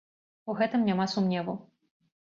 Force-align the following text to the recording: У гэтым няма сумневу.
У 0.49 0.55
гэтым 0.61 0.89
няма 0.89 1.09
сумневу. 1.15 1.59